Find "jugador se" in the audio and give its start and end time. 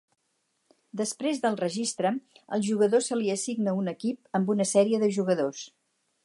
2.69-3.19